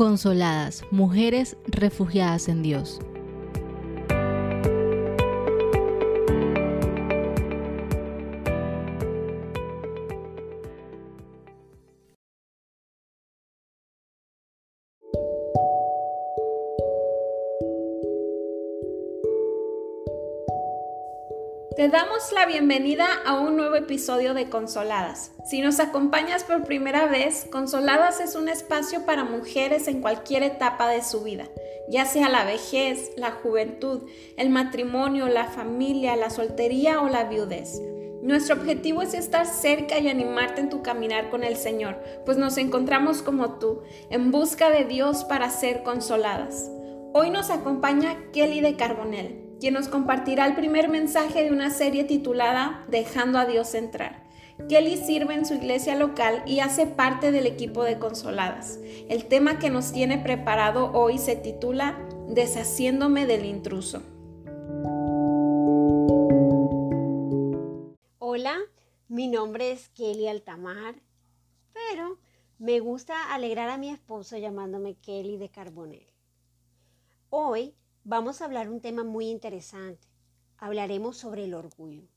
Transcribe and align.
Consoladas, 0.00 0.82
mujeres 0.90 1.58
refugiadas 1.66 2.48
en 2.48 2.62
Dios. 2.62 3.00
Te 21.80 21.88
damos 21.88 22.30
la 22.34 22.44
bienvenida 22.44 23.06
a 23.24 23.40
un 23.40 23.56
nuevo 23.56 23.74
episodio 23.74 24.34
de 24.34 24.50
Consoladas. 24.50 25.32
Si 25.46 25.62
nos 25.62 25.80
acompañas 25.80 26.44
por 26.44 26.64
primera 26.64 27.06
vez, 27.06 27.46
Consoladas 27.50 28.20
es 28.20 28.34
un 28.34 28.50
espacio 28.50 29.06
para 29.06 29.24
mujeres 29.24 29.88
en 29.88 30.02
cualquier 30.02 30.42
etapa 30.42 30.88
de 30.88 31.02
su 31.02 31.22
vida, 31.22 31.48
ya 31.88 32.04
sea 32.04 32.28
la 32.28 32.44
vejez, 32.44 33.12
la 33.16 33.30
juventud, 33.30 34.02
el 34.36 34.50
matrimonio, 34.50 35.28
la 35.28 35.46
familia, 35.46 36.16
la 36.16 36.28
soltería 36.28 37.00
o 37.00 37.08
la 37.08 37.24
viudez. 37.24 37.80
Nuestro 38.20 38.56
objetivo 38.56 39.00
es 39.00 39.14
estar 39.14 39.46
cerca 39.46 39.98
y 39.98 40.10
animarte 40.10 40.60
en 40.60 40.68
tu 40.68 40.82
caminar 40.82 41.30
con 41.30 41.44
el 41.44 41.56
Señor, 41.56 41.98
pues 42.26 42.36
nos 42.36 42.58
encontramos 42.58 43.22
como 43.22 43.58
tú, 43.58 43.80
en 44.10 44.30
busca 44.30 44.68
de 44.68 44.84
Dios 44.84 45.24
para 45.24 45.48
ser 45.48 45.82
consoladas. 45.82 46.70
Hoy 47.14 47.30
nos 47.30 47.48
acompaña 47.48 48.30
Kelly 48.32 48.60
de 48.60 48.76
Carbonell 48.76 49.49
quien 49.60 49.74
nos 49.74 49.88
compartirá 49.88 50.46
el 50.46 50.54
primer 50.54 50.88
mensaje 50.88 51.44
de 51.44 51.52
una 51.52 51.70
serie 51.70 52.04
titulada 52.04 52.84
Dejando 52.88 53.38
a 53.38 53.44
Dios 53.44 53.74
entrar. 53.74 54.24
Kelly 54.68 54.96
sirve 54.96 55.34
en 55.34 55.44
su 55.44 55.54
iglesia 55.54 55.96
local 55.96 56.42
y 56.46 56.60
hace 56.60 56.86
parte 56.86 57.30
del 57.30 57.46
equipo 57.46 57.84
de 57.84 57.98
Consoladas. 57.98 58.80
El 59.08 59.26
tema 59.26 59.58
que 59.58 59.70
nos 59.70 59.92
tiene 59.92 60.18
preparado 60.18 60.92
hoy 60.92 61.18
se 61.18 61.36
titula 61.36 61.98
Deshaciéndome 62.28 63.26
del 63.26 63.44
intruso. 63.44 64.02
Hola, 68.18 68.56
mi 69.08 69.28
nombre 69.28 69.72
es 69.72 69.88
Kelly 69.90 70.28
Altamar, 70.28 70.94
pero 71.72 72.18
me 72.58 72.80
gusta 72.80 73.34
alegrar 73.34 73.68
a 73.68 73.78
mi 73.78 73.90
esposo 73.90 74.38
llamándome 74.38 74.94
Kelly 74.94 75.36
de 75.36 75.50
Carbonell. 75.50 76.06
Hoy 77.28 77.74
vamos 78.04 78.40
a 78.40 78.44
hablar 78.44 78.68
un 78.68 78.80
tema 78.80 79.04
muy 79.04 79.28
interesante. 79.28 80.06
Hablaremos 80.58 81.16
sobre 81.16 81.44
el 81.44 81.54
orgullo. 81.54 82.08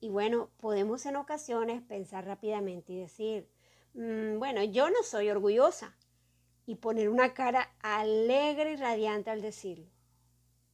Y 0.00 0.08
bueno, 0.08 0.50
podemos 0.58 1.04
en 1.06 1.16
ocasiones 1.16 1.82
pensar 1.82 2.24
rápidamente 2.24 2.92
y 2.92 3.00
decir, 3.00 3.48
mm, 3.94 4.38
bueno, 4.38 4.62
yo 4.64 4.88
no 4.90 5.02
soy 5.02 5.30
orgullosa. 5.30 5.94
Y 6.66 6.76
poner 6.76 7.08
una 7.08 7.34
cara 7.34 7.74
alegre 7.80 8.72
y 8.72 8.76
radiante 8.76 9.30
al 9.30 9.42
decirlo. 9.42 9.90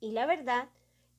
Y 0.00 0.12
la 0.12 0.26
verdad 0.26 0.68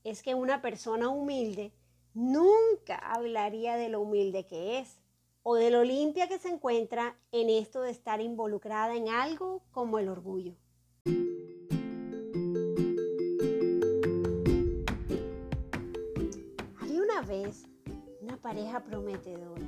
es 0.03 0.21
que 0.21 0.35
una 0.35 0.61
persona 0.61 1.09
humilde 1.09 1.73
nunca 2.13 2.97
hablaría 2.97 3.75
de 3.75 3.89
lo 3.89 4.01
humilde 4.01 4.45
que 4.45 4.79
es 4.79 4.99
o 5.43 5.55
de 5.55 5.71
lo 5.71 5.83
limpia 5.83 6.27
que 6.27 6.39
se 6.39 6.49
encuentra 6.49 7.17
en 7.31 7.49
esto 7.49 7.81
de 7.81 7.91
estar 7.91 8.21
involucrada 8.21 8.95
en 8.95 9.09
algo 9.09 9.63
como 9.71 9.97
el 9.97 10.09
orgullo. 10.09 10.53
Pareja 18.47 18.79
prometedora. 18.79 19.67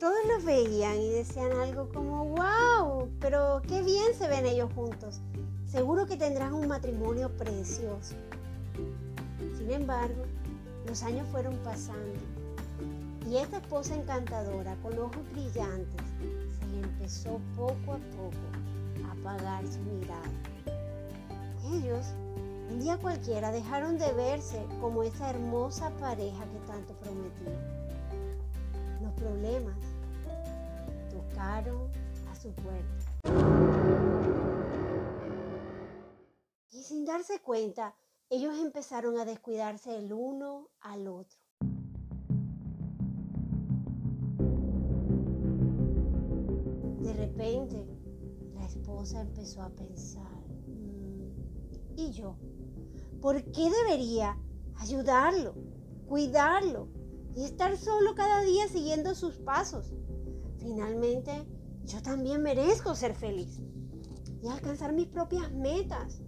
Todos 0.00 0.18
los 0.32 0.46
veían 0.46 0.96
y 0.96 1.10
decían 1.10 1.52
algo 1.52 1.90
como, 1.90 2.24
wow, 2.24 3.10
pero 3.20 3.60
qué 3.68 3.82
bien 3.82 4.14
se 4.14 4.28
ven 4.28 4.46
ellos 4.46 4.72
juntos. 4.74 5.20
Seguro 5.66 6.06
que 6.06 6.16
tendrán 6.16 6.54
un 6.54 6.66
matrimonio 6.66 7.28
precioso. 7.36 8.14
Sin 9.58 9.70
embargo, 9.70 10.24
los 10.86 11.02
años 11.02 11.28
fueron 11.28 11.54
pasando 11.58 12.18
y 13.28 13.36
esta 13.36 13.58
esposa 13.58 13.94
encantadora 13.94 14.76
con 14.76 14.98
ojos 14.98 15.30
brillantes 15.32 16.02
se 16.58 16.66
le 16.68 16.80
empezó 16.82 17.38
poco 17.54 17.92
a 17.92 17.98
poco 18.16 19.06
a 19.06 19.12
apagar 19.12 19.66
su 19.66 19.80
mirada. 19.80 20.30
Ellos 21.74 22.06
un 22.70 22.80
día 22.80 22.96
cualquiera 22.96 23.52
dejaron 23.52 23.98
de 23.98 24.10
verse 24.14 24.66
como 24.80 25.02
esa 25.02 25.30
hermosa 25.30 25.90
pareja 26.00 26.44
que 26.46 26.58
Los 29.02 29.12
problemas 29.12 29.78
tocaron 31.10 31.90
a 32.30 32.34
su 32.34 32.52
puerta. 32.52 33.04
Y 36.70 36.82
sin 36.82 37.04
darse 37.04 37.40
cuenta, 37.40 37.94
ellos 38.30 38.58
empezaron 38.58 39.18
a 39.18 39.24
descuidarse 39.24 39.96
el 39.96 40.12
uno 40.12 40.70
al 40.80 41.06
otro. 41.08 41.38
De 47.00 47.12
repente, 47.12 47.86
la 48.54 48.64
esposa 48.64 49.20
empezó 49.20 49.62
a 49.62 49.70
pensar, 49.70 50.42
mm, 50.66 51.96
¿y 51.96 52.12
yo? 52.12 52.36
¿Por 53.20 53.42
qué 53.52 53.70
debería 53.70 54.38
ayudarlo, 54.76 55.54
cuidarlo 56.06 56.88
y 57.34 57.44
estar 57.44 57.76
solo 57.76 58.14
cada 58.14 58.42
día 58.42 58.68
siguiendo 58.68 59.14
sus 59.14 59.38
pasos? 59.38 59.92
Finalmente, 60.58 61.46
yo 61.84 62.02
también 62.02 62.42
merezco 62.42 62.94
ser 62.94 63.14
feliz 63.14 63.60
y 64.42 64.48
alcanzar 64.48 64.92
mis 64.92 65.08
propias 65.08 65.52
metas. 65.52 66.20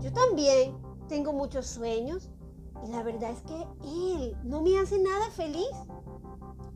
Yo 0.00 0.12
también 0.12 0.76
tengo 1.08 1.32
muchos 1.32 1.66
sueños 1.66 2.30
y 2.86 2.90
la 2.90 3.02
verdad 3.02 3.30
es 3.30 3.42
que 3.42 3.66
él 3.82 4.36
no 4.44 4.62
me 4.62 4.78
hace 4.78 4.98
nada 4.98 5.30
feliz. 5.30 5.70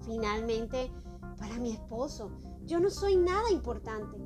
Finalmente, 0.04 0.90
para 1.38 1.58
mi 1.58 1.72
esposo, 1.72 2.30
yo 2.64 2.80
no 2.80 2.90
soy 2.90 3.16
nada 3.16 3.50
importante. 3.50 4.16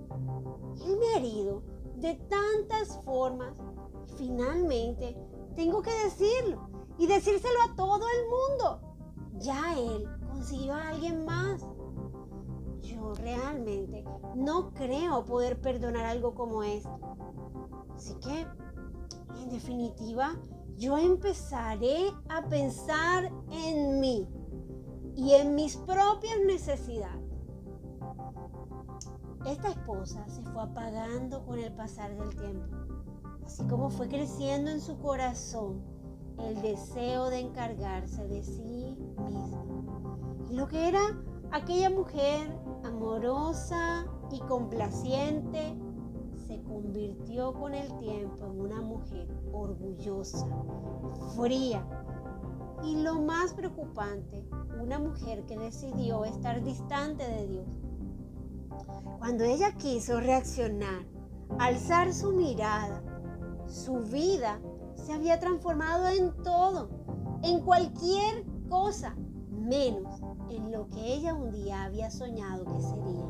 Él 0.84 0.98
me 0.98 1.06
ha 1.08 1.18
herido 1.18 1.62
de 1.96 2.14
tantas 2.14 3.02
formas. 3.04 3.56
Finalmente, 4.16 5.16
tengo 5.54 5.82
que 5.82 5.92
decirlo 6.04 6.70
y 6.98 7.06
decírselo 7.06 7.58
a 7.62 7.74
todo 7.74 8.06
el 8.08 8.28
mundo. 8.28 8.85
Ya 9.38 9.74
él 9.78 10.08
consiguió 10.28 10.74
a 10.74 10.88
alguien 10.88 11.24
más. 11.24 11.64
Yo 12.82 13.14
realmente 13.14 14.04
no 14.34 14.72
creo 14.72 15.24
poder 15.24 15.60
perdonar 15.60 16.04
algo 16.06 16.34
como 16.34 16.62
esto. 16.62 16.98
Así 17.94 18.14
que, 18.16 18.47
en 19.42 19.50
definitiva, 19.50 20.36
yo 20.76 20.98
empezaré 20.98 22.12
a 22.28 22.42
pensar 22.48 23.32
en 23.50 24.00
mí 24.00 24.28
y 25.14 25.32
en 25.32 25.54
mis 25.54 25.76
propias 25.76 26.41
necesidades. 26.47 27.24
Esta 29.47 29.68
esposa 29.68 30.28
se 30.28 30.42
fue 30.42 30.62
apagando 30.62 31.44
con 31.47 31.58
el 31.58 31.72
pasar 31.72 32.14
del 32.16 32.34
tiempo 32.36 32.86
así 33.47 33.62
como 33.64 33.91
fue 33.91 34.08
creciendo 34.08 34.70
en 34.70 34.80
su 34.80 34.98
corazón 34.98 35.80
el 36.38 36.60
deseo 36.60 37.30
de 37.30 37.38
encargarse 37.38 38.26
de 38.26 38.42
sí 38.42 38.85
lo 40.56 40.66
que 40.68 40.88
era 40.88 41.00
aquella 41.52 41.90
mujer 41.90 42.48
amorosa 42.82 44.06
y 44.32 44.40
complaciente 44.40 45.78
se 46.46 46.62
convirtió 46.62 47.52
con 47.52 47.74
el 47.74 47.94
tiempo 47.98 48.46
en 48.46 48.60
una 48.62 48.80
mujer 48.80 49.28
orgullosa, 49.52 50.48
fría 51.36 51.86
y 52.82 53.02
lo 53.02 53.20
más 53.20 53.52
preocupante, 53.52 54.48
una 54.82 54.98
mujer 54.98 55.44
que 55.44 55.58
decidió 55.58 56.24
estar 56.24 56.62
distante 56.62 57.28
de 57.28 57.47
Dios. 57.48 57.68
Cuando 59.18 59.44
ella 59.44 59.72
quiso 59.72 60.20
reaccionar, 60.20 61.04
alzar 61.59 62.14
su 62.14 62.32
mirada 62.32 63.02
su 63.66 63.98
vida 63.98 64.59
se 64.94 65.12
había 65.12 65.38
transformado 65.38 66.09
en 66.09 66.32
todo, 66.42 66.88
en 67.42 67.60
cualquier 67.60 68.44
cosa, 68.70 69.14
menos 69.50 70.22
en 70.51 70.72
lo 70.72 70.89
que 70.89 71.15
ella 71.15 71.34
un 71.34 71.51
día 71.51 71.84
había 71.84 72.10
soñado 72.10 72.65
que 72.65 72.81
sería. 72.81 73.27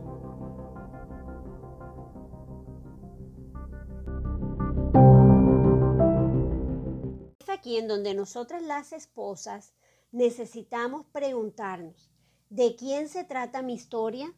Es 7.40 7.48
aquí 7.48 7.76
en 7.78 7.88
donde 7.88 8.14
nosotras 8.14 8.62
las 8.62 8.92
esposas 8.92 9.72
necesitamos 10.12 11.06
preguntarnos, 11.06 12.10
¿de 12.50 12.76
quién 12.76 13.08
se 13.08 13.24
trata 13.24 13.62
mi 13.62 13.74
historia? 13.74 14.32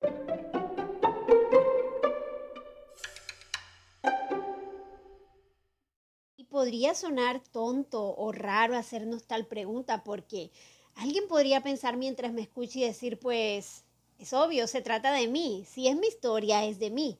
podría 6.59 6.95
sonar 6.95 7.41
tonto 7.53 8.17
o 8.17 8.33
raro 8.33 8.77
hacernos 8.77 9.27
tal 9.29 9.47
pregunta 9.47 10.03
porque 10.03 10.51
alguien 10.99 11.29
podría 11.29 11.62
pensar 11.62 11.97
mientras 11.97 12.33
me 12.33 12.43
escucha 12.43 12.81
y 12.81 12.85
decir, 12.85 13.19
pues, 13.19 13.85
es 14.19 14.33
obvio, 14.33 14.67
se 14.67 14.83
trata 14.83 15.12
de 15.12 15.29
mí. 15.29 15.65
Si 15.67 15.87
es 15.89 15.97
mi 15.97 16.09
historia, 16.09 16.65
es 16.65 16.79
de 16.79 16.91
mí. 16.91 17.19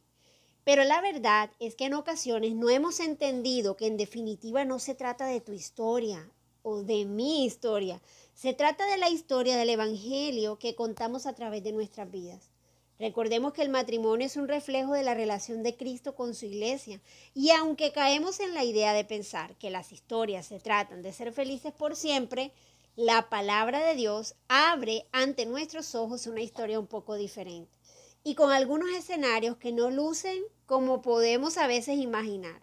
Pero 0.65 0.85
la 0.85 1.01
verdad 1.01 1.51
es 1.61 1.77
que 1.77 1.87
en 1.87 1.95
ocasiones 1.95 2.55
no 2.55 2.69
hemos 2.71 3.01
entendido 3.01 3.77
que 3.77 3.87
en 3.87 3.97
definitiva 3.97 4.65
no 4.65 4.79
se 4.79 4.95
trata 4.95 5.27
de 5.27 5.41
tu 5.41 5.53
historia 5.53 6.29
o 6.63 6.83
de 6.83 7.05
mi 7.05 7.47
historia. 7.47 8.03
Se 8.35 8.53
trata 8.53 8.85
de 8.87 8.99
la 8.99 9.09
historia 9.09 9.57
del 9.57 9.71
Evangelio 9.71 10.59
que 10.59 10.75
contamos 10.75 11.27
a 11.27 11.33
través 11.33 11.63
de 11.63 11.73
nuestras 11.73 12.11
vidas. 12.11 12.51
Recordemos 12.99 13.53
que 13.53 13.63
el 13.63 13.69
matrimonio 13.69 14.27
es 14.27 14.37
un 14.37 14.49
reflejo 14.49 14.93
de 14.93 15.05
la 15.05 15.15
relación 15.15 15.63
de 15.63 15.77
Cristo 15.77 16.17
con 16.17 16.35
su 16.35 16.47
iglesia. 16.47 17.01
Y 17.33 17.51
aunque 17.51 17.93
caemos 17.93 18.41
en 18.41 18.55
la 18.55 18.65
idea 18.65 18.93
de 18.93 19.05
pensar 19.05 19.55
que 19.57 19.71
las 19.71 19.93
historias 19.93 20.47
se 20.47 20.59
tratan 20.59 21.03
de 21.03 21.13
ser 21.13 21.33
felices 21.33 21.73
por 21.73 21.95
siempre, 21.95 22.53
la 22.99 23.31
palabra 23.31 23.79
de 23.87 23.95
Dios 23.95 24.35
abre 24.49 25.07
ante 25.13 25.47
nuestros 25.47 25.95
ojos 25.95 26.27
una 26.27 26.41
historia 26.41 26.81
un 26.81 26.89
poco 26.89 27.15
diferente 27.15 27.79
y 28.25 28.35
con 28.35 28.51
algunos 28.51 28.91
escenarios 28.91 29.57
que 29.57 29.71
no 29.71 29.89
lucen 29.89 30.43
como 30.67 31.01
podemos 31.01 31.59
a 31.59 31.69
veces 31.69 31.99
imaginar 31.99 32.61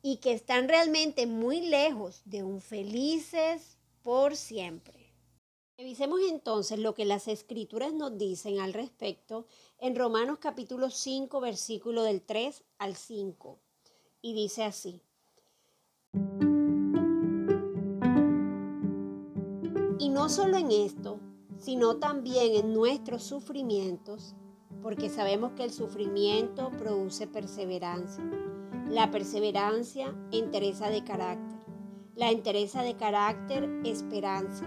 y 0.00 0.18
que 0.18 0.34
están 0.34 0.68
realmente 0.68 1.26
muy 1.26 1.62
lejos 1.62 2.22
de 2.26 2.44
un 2.44 2.60
felices 2.60 3.76
por 4.04 4.36
siempre. 4.36 5.16
Revisemos 5.76 6.20
entonces 6.28 6.78
lo 6.78 6.94
que 6.94 7.04
las 7.04 7.26
escrituras 7.26 7.92
nos 7.92 8.16
dicen 8.16 8.60
al 8.60 8.74
respecto 8.74 9.48
en 9.78 9.96
Romanos 9.96 10.38
capítulo 10.40 10.90
5 10.90 11.40
versículo 11.40 12.04
del 12.04 12.22
3 12.22 12.62
al 12.78 12.94
5 12.94 13.58
y 14.20 14.32
dice 14.32 14.62
así. 14.62 15.02
No 20.12 20.28
solo 20.28 20.58
en 20.58 20.70
esto, 20.70 21.18
sino 21.58 21.96
también 21.96 22.54
en 22.54 22.74
nuestros 22.74 23.22
sufrimientos, 23.22 24.34
porque 24.82 25.08
sabemos 25.08 25.52
que 25.52 25.64
el 25.64 25.72
sufrimiento 25.72 26.70
produce 26.70 27.26
perseverancia. 27.26 28.22
La 28.88 29.10
perseverancia, 29.10 30.14
entereza 30.30 30.90
de 30.90 31.02
carácter. 31.02 31.58
La 32.14 32.30
entereza 32.30 32.82
de 32.82 32.94
carácter, 32.96 33.68
esperanza. 33.84 34.66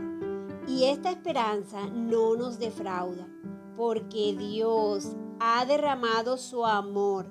Y 0.68 0.86
esta 0.86 1.12
esperanza 1.12 1.86
no 1.88 2.36
nos 2.36 2.58
defrauda, 2.58 3.28
porque 3.78 4.36
Dios 4.36 5.16
ha 5.40 5.64
derramado 5.66 6.38
su 6.38 6.66
amor 6.66 7.28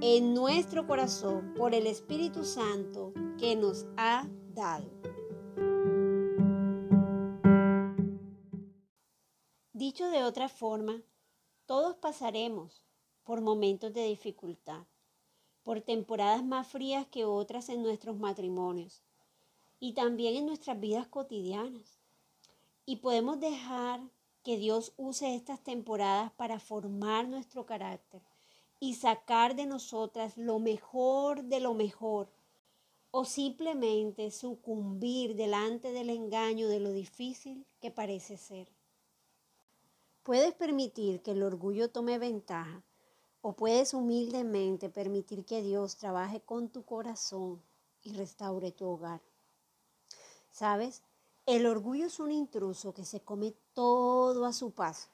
en 0.00 0.32
nuestro 0.32 0.86
corazón 0.86 1.52
por 1.54 1.74
el 1.74 1.86
Espíritu 1.86 2.44
Santo 2.44 3.12
que 3.36 3.56
nos 3.56 3.86
ha 3.96 4.26
dado. 4.54 4.86
Dicho 9.88 10.10
de 10.10 10.22
otra 10.22 10.50
forma, 10.50 11.00
todos 11.64 11.96
pasaremos 11.96 12.82
por 13.24 13.40
momentos 13.40 13.94
de 13.94 14.04
dificultad, 14.04 14.82
por 15.62 15.80
temporadas 15.80 16.44
más 16.44 16.68
frías 16.68 17.06
que 17.06 17.24
otras 17.24 17.70
en 17.70 17.82
nuestros 17.82 18.18
matrimonios 18.18 19.00
y 19.80 19.94
también 19.94 20.36
en 20.36 20.44
nuestras 20.44 20.78
vidas 20.78 21.06
cotidianas. 21.06 22.00
Y 22.84 22.96
podemos 22.96 23.40
dejar 23.40 24.02
que 24.42 24.58
Dios 24.58 24.92
use 24.98 25.34
estas 25.34 25.64
temporadas 25.64 26.32
para 26.32 26.60
formar 26.60 27.26
nuestro 27.26 27.64
carácter 27.64 28.20
y 28.80 28.92
sacar 28.92 29.56
de 29.56 29.64
nosotras 29.64 30.36
lo 30.36 30.58
mejor 30.58 31.44
de 31.44 31.60
lo 31.60 31.72
mejor 31.72 32.28
o 33.10 33.24
simplemente 33.24 34.32
sucumbir 34.32 35.34
delante 35.34 35.92
del 35.92 36.10
engaño 36.10 36.68
de 36.68 36.78
lo 36.78 36.92
difícil 36.92 37.64
que 37.80 37.90
parece 37.90 38.36
ser. 38.36 38.77
Puedes 40.28 40.52
permitir 40.52 41.22
que 41.22 41.30
el 41.30 41.42
orgullo 41.42 41.88
tome 41.88 42.18
ventaja 42.18 42.82
o 43.40 43.54
puedes 43.54 43.94
humildemente 43.94 44.90
permitir 44.90 45.46
que 45.46 45.62
Dios 45.62 45.96
trabaje 45.96 46.42
con 46.42 46.68
tu 46.68 46.84
corazón 46.84 47.62
y 48.02 48.12
restaure 48.12 48.70
tu 48.70 48.86
hogar. 48.86 49.22
¿Sabes? 50.50 51.02
El 51.46 51.64
orgullo 51.64 52.04
es 52.04 52.20
un 52.20 52.30
intruso 52.30 52.92
que 52.92 53.06
se 53.06 53.20
come 53.22 53.54
todo 53.72 54.44
a 54.44 54.52
su 54.52 54.72
paso 54.72 55.08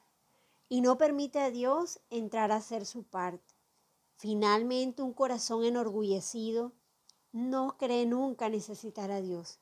y 0.67 0.81
no 0.81 0.97
permite 0.97 1.39
a 1.39 1.49
Dios 1.49 2.01
entrar 2.09 2.51
a 2.51 2.57
hacer 2.57 2.85
su 2.85 3.03
parte. 3.03 3.55
Finalmente, 4.17 5.01
un 5.01 5.13
corazón 5.13 5.63
enorgullecido 5.63 6.73
no 7.31 7.77
cree 7.77 8.05
nunca 8.05 8.49
necesitar 8.49 9.11
a 9.11 9.21
Dios. 9.21 9.59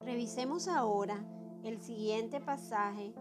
Revisemos 0.00 0.66
ahora 0.66 1.24
el 1.62 1.80
siguiente 1.80 2.40
pasaje 2.40 3.14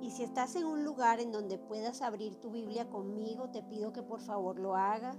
y 0.00 0.10
si 0.10 0.22
estás 0.22 0.54
en 0.56 0.66
un 0.66 0.84
lugar 0.84 1.20
en 1.20 1.32
donde 1.32 1.58
puedas 1.58 2.02
abrir 2.02 2.36
tu 2.36 2.50
Biblia 2.50 2.88
conmigo, 2.88 3.50
te 3.50 3.62
pido 3.62 3.92
que 3.92 4.02
por 4.02 4.20
favor 4.20 4.58
lo 4.58 4.76
hagas 4.76 5.16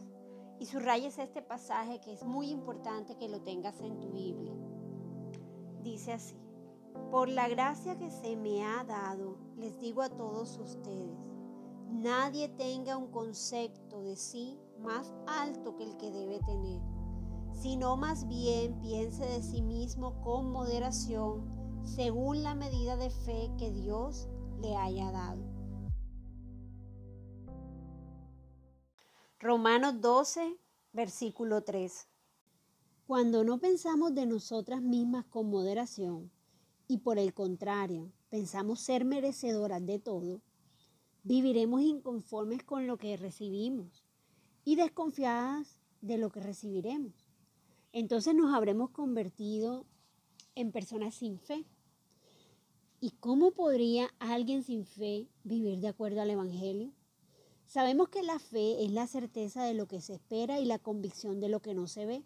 y 0.59 0.65
subrayes 0.65 1.17
este 1.17 1.41
pasaje 1.41 1.99
que 1.99 2.13
es 2.13 2.23
muy 2.23 2.49
importante 2.49 3.17
que 3.17 3.29
lo 3.29 3.41
tengas 3.41 3.79
en 3.81 3.99
tu 3.99 4.09
Biblia. 4.11 4.53
Dice 5.83 6.13
así, 6.13 6.37
por 7.11 7.29
la 7.29 7.47
gracia 7.47 7.97
que 7.97 8.09
se 8.09 8.35
me 8.35 8.63
ha 8.63 8.83
dado, 8.83 9.37
les 9.57 9.79
digo 9.79 10.01
a 10.01 10.09
todos 10.09 10.57
ustedes, 10.57 11.17
nadie 11.89 12.49
tenga 12.49 12.97
un 12.97 13.07
concepto 13.07 14.01
de 14.01 14.15
sí 14.15 14.59
más 14.79 15.13
alto 15.27 15.75
que 15.75 15.83
el 15.83 15.97
que 15.97 16.11
debe 16.11 16.39
tener, 16.39 16.81
sino 17.53 17.97
más 17.97 18.27
bien 18.27 18.79
piense 18.81 19.25
de 19.25 19.41
sí 19.41 19.61
mismo 19.61 20.21
con 20.21 20.51
moderación, 20.51 21.45
según 21.83 22.43
la 22.43 22.55
medida 22.55 22.97
de 22.97 23.09
fe 23.09 23.51
que 23.57 23.71
Dios 23.71 24.27
le 24.61 24.75
haya 24.75 25.11
dado. 25.11 25.43
Romanos 29.39 30.01
12, 30.01 30.57
versículo 30.93 31.63
3. 31.63 32.07
Cuando 33.05 33.43
no 33.43 33.59
pensamos 33.59 34.15
de 34.15 34.25
nosotras 34.25 34.81
mismas 34.81 35.25
con 35.25 35.49
moderación 35.49 36.31
y 36.87 36.99
por 36.99 37.19
el 37.19 37.33
contrario 37.33 38.11
pensamos 38.29 38.79
ser 38.79 39.05
merecedoras 39.05 39.85
de 39.85 39.99
todo, 39.99 40.41
viviremos 41.23 41.81
inconformes 41.81 42.63
con 42.63 42.87
lo 42.87 42.97
que 42.97 43.17
recibimos 43.17 44.03
y 44.63 44.75
desconfiadas 44.75 45.79
de 46.01 46.17
lo 46.17 46.31
que 46.31 46.39
recibiremos. 46.39 47.13
Entonces 47.91 48.33
nos 48.33 48.53
habremos 48.53 48.89
convertido 48.89 49.85
en 50.55 50.71
personas 50.71 51.13
sin 51.15 51.39
fe 51.39 51.65
¿Y 53.05 53.11
cómo 53.19 53.51
podría 53.51 54.09
alguien 54.17 54.63
sin 54.63 54.83
fe 54.83 55.27
vivir 55.43 55.79
de 55.79 55.89
acuerdo 55.89 56.21
al 56.21 56.31
Evangelio? 56.31 56.91
Sabemos 57.67 58.09
que 58.09 58.23
la 58.23 58.39
fe 58.39 58.83
es 58.83 58.89
la 58.89 59.05
certeza 59.05 59.63
de 59.63 59.75
lo 59.75 59.87
que 59.87 60.01
se 60.01 60.15
espera 60.15 60.59
y 60.59 60.65
la 60.65 60.79
convicción 60.79 61.39
de 61.39 61.47
lo 61.47 61.59
que 61.59 61.75
no 61.75 61.85
se 61.85 62.07
ve. 62.07 62.23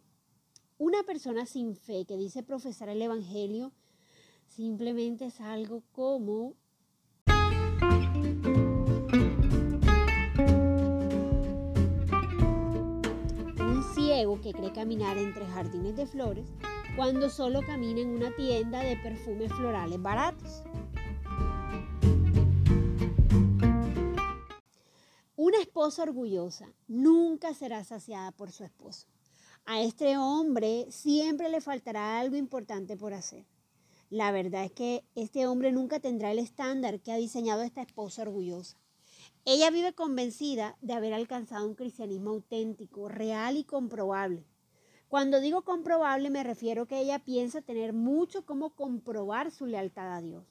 Una 0.77 1.03
persona 1.03 1.45
sin 1.45 1.75
fe 1.75 2.05
que 2.05 2.15
dice 2.15 2.43
profesar 2.43 2.87
el 2.87 3.01
Evangelio 3.01 3.73
simplemente 4.47 5.25
es 5.25 5.41
algo 5.41 5.83
como 5.91 6.55
un 13.59 13.83
ciego 13.95 14.39
que 14.39 14.53
cree 14.53 14.71
caminar 14.71 15.17
entre 15.17 15.45
jardines 15.45 15.97
de 15.97 16.05
flores 16.05 16.47
cuando 16.99 17.29
solo 17.29 17.61
camina 17.65 18.01
en 18.01 18.09
una 18.09 18.35
tienda 18.35 18.83
de 18.83 18.97
perfumes 18.97 19.53
florales 19.53 20.01
baratos. 20.01 20.63
Una 25.37 25.61
esposa 25.61 26.03
orgullosa 26.03 26.67
nunca 26.89 27.53
será 27.53 27.85
saciada 27.85 28.33
por 28.33 28.51
su 28.51 28.65
esposo. 28.65 29.07
A 29.65 29.81
este 29.81 30.17
hombre 30.17 30.87
siempre 30.89 31.47
le 31.47 31.61
faltará 31.61 32.19
algo 32.19 32.35
importante 32.35 32.97
por 32.97 33.13
hacer. 33.13 33.45
La 34.09 34.33
verdad 34.33 34.65
es 34.65 34.73
que 34.73 35.05
este 35.15 35.47
hombre 35.47 35.71
nunca 35.71 36.01
tendrá 36.01 36.31
el 36.31 36.39
estándar 36.39 36.99
que 36.99 37.13
ha 37.13 37.15
diseñado 37.15 37.61
esta 37.61 37.81
esposa 37.81 38.23
orgullosa. 38.23 38.77
Ella 39.45 39.71
vive 39.71 39.93
convencida 39.93 40.77
de 40.81 40.91
haber 40.91 41.13
alcanzado 41.13 41.65
un 41.65 41.75
cristianismo 41.75 42.31
auténtico, 42.31 43.07
real 43.07 43.55
y 43.55 43.63
comprobable. 43.63 44.48
Cuando 45.09 45.39
digo 45.39 45.63
comprobable 45.63 46.29
me 46.29 46.43
refiero 46.43 46.85
que 46.85 46.99
ella 46.99 47.17
piensa 47.17 47.63
tener 47.63 47.93
mucho 47.93 48.45
como 48.45 48.75
comprobar 48.75 49.49
su 49.49 49.65
lealtad 49.65 50.15
a 50.15 50.21
Dios, 50.21 50.45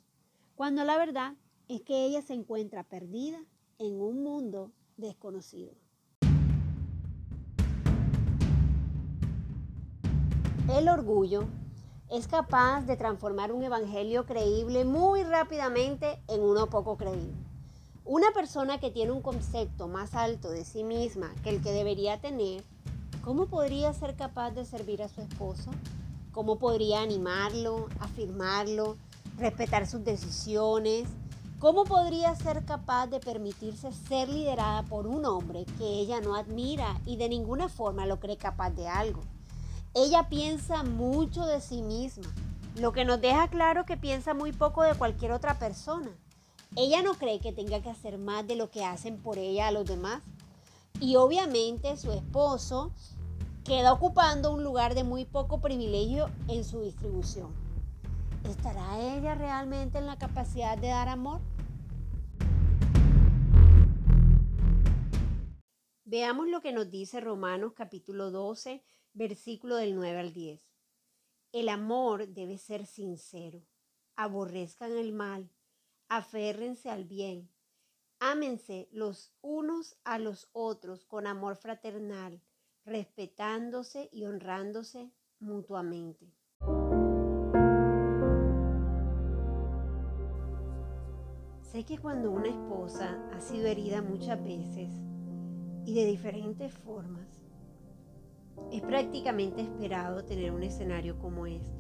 cuando 0.57 0.83
la 0.83 0.99
verdad 0.99 1.35
es 1.69 1.83
que 1.83 2.05
ella 2.05 2.23
se 2.23 2.35
encuentra 2.35 2.83
perdida 2.83 3.39
en 3.79 4.01
un 4.01 4.25
mundo 4.25 4.73
desconocido. 4.97 5.75
El 10.77 10.89
orgullo 10.89 11.45
es 12.11 12.27
capaz 12.27 12.83
de 12.83 12.97
transformar 12.97 13.53
un 13.53 13.63
evangelio 13.63 14.27
creíble 14.27 14.85
muy 14.85 15.23
rápidamente 15.23 16.21
en 16.27 16.43
uno 16.43 16.69
poco 16.69 16.97
creíble. 16.97 17.33
Una 18.05 18.33
persona 18.33 18.81
que 18.81 18.91
tiene 18.91 19.13
un 19.13 19.23
concepto 19.23 19.87
más 19.87 20.15
alto 20.15 20.51
de 20.51 20.65
sí 20.65 20.83
misma 20.83 21.33
que 21.45 21.51
el 21.51 21.63
que 21.63 21.71
debería 21.71 22.21
tener 22.21 22.65
¿Cómo 23.29 23.45
podría 23.45 23.93
ser 23.93 24.17
capaz 24.17 24.53
de 24.53 24.65
servir 24.65 25.03
a 25.03 25.09
su 25.11 25.21
esposo? 25.21 25.71
¿Cómo 26.33 26.59
podría 26.59 27.03
animarlo, 27.03 27.91
afirmarlo, 28.01 28.97
respetar 29.37 29.87
sus 29.87 30.03
decisiones 30.03 31.07
¿Cómo 31.59 31.85
podría 31.85 32.35
ser 32.37 32.65
capaz 32.65 33.09
de 33.09 33.21
permitirse 33.21 33.93
ser 33.93 34.31
liderada 34.31 34.83
por 34.85 35.07
un 35.07 35.27
hombre 35.27 35.67
que 35.77 35.85
ella 35.85 36.23
no 36.23 36.37
admira 36.37 36.99
y 37.05 37.17
de 37.17 37.29
ninguna 37.29 37.69
forma 37.69 38.07
lo 38.07 38.19
cree 38.19 38.39
capaz 38.39 38.71
de 38.71 38.89
algo? 38.89 39.21
Ella 39.93 40.31
piensa 40.31 40.83
mucho 40.83 41.45
de 41.45 41.61
sí 41.61 41.83
misma, 41.83 42.33
lo 42.77 42.95
que 42.95 43.05
nos 43.05 43.21
deja 43.21 43.49
claro 43.49 43.85
que 43.85 43.99
piensa 43.99 44.33
muy 44.33 44.53
poco 44.53 44.83
de 44.85 44.95
cualquier 44.95 45.33
otra 45.33 45.59
persona. 45.59 46.09
Ella 46.77 47.03
no 47.03 47.13
cree 47.13 47.41
que 47.41 47.53
tenga 47.53 47.83
que 47.83 47.91
hacer 47.91 48.17
más 48.17 48.47
de 48.47 48.57
lo 48.57 48.71
que 48.71 48.87
hacen 48.87 49.19
por 49.19 49.37
ella 49.37 49.69
a 49.69 49.73
los 49.73 49.85
demás. 49.85 50.23
Y 51.01 51.15
obviamente 51.15 51.97
su 51.97 52.11
esposo 52.11 52.91
queda 53.69 53.93
ocupando 53.93 54.51
un 54.51 54.65
lugar 54.65 54.95
de 54.95 55.05
muy 55.05 55.27
poco 55.27 55.61
privilegio 55.61 56.31
en 56.49 56.65
su 56.65 56.81
distribución. 56.81 57.55
¿Estará 58.45 58.99
ella 58.99 59.35
realmente 59.35 59.99
en 59.99 60.07
la 60.07 60.17
capacidad 60.17 60.79
de 60.79 60.89
dar 60.89 61.11
amor? 61.11 61.43
Veamos 66.07 66.49
lo 66.49 66.63
que 66.63 66.73
nos 66.73 66.91
dice 66.91 67.21
Romanos 67.21 67.75
capítulo 67.75 68.31
12, 68.31 68.83
versículo 69.13 69.77
del 69.77 69.95
9 69.97 70.19
al 70.19 70.33
10. 70.33 70.67
El 71.53 71.69
amor 71.69 72.27
debe 72.29 72.57
ser 72.57 72.87
sincero. 72.87 73.67
Aborrezcan 74.17 74.97
el 74.97 75.13
mal, 75.13 75.51
aférrense 76.09 76.89
al 76.89 77.05
bien, 77.05 77.51
ámense 78.19 78.89
los 78.93 79.35
unos 79.43 79.99
a 80.05 80.19
los 80.19 80.49
otros 80.53 81.05
con 81.05 81.27
amor 81.27 81.57
fraternal, 81.57 82.41
respetándose 82.89 84.09
y 84.13 84.25
honrándose 84.25 85.13
mutuamente. 85.39 86.33
Sé 91.61 91.85
que 91.85 91.99
cuando 91.99 92.31
una 92.31 92.49
esposa 92.49 93.29
ha 93.33 93.41
sido 93.41 93.67
herida 93.67 94.01
muchas 94.01 94.43
veces 94.43 94.91
y 95.85 95.95
de 95.95 96.07
diferentes 96.07 96.73
formas, 96.73 97.29
es 98.73 98.83
prácticamente 98.83 99.63
esperado 99.63 100.25
tener 100.25 100.51
un 100.51 100.63
escenario 100.63 101.19
como 101.19 101.47
este. 101.47 101.79